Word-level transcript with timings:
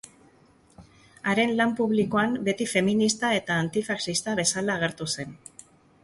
Haren 1.33 1.51
lan 1.57 1.73
publikoan 1.79 2.33
beti 2.47 2.67
feminista 2.71 3.31
eta 3.41 3.57
antifaxista 3.65 4.33
bezala 4.41 4.79
agertu 4.81 5.09
zen. 5.17 5.37